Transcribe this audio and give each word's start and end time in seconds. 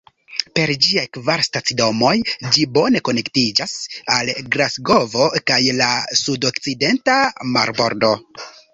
Per 0.59 0.71
ĝiaj 0.85 1.03
kvar 1.17 1.43
stacidomoj 1.47 2.13
ĝi 2.55 2.65
bone 2.79 3.03
konektiĝas 3.11 3.77
al 4.17 4.33
Glasgovo 4.57 5.31
kaj 5.53 5.63
la 5.85 5.93
sudokcidenta 6.25 7.23
marbordo. 7.57 8.17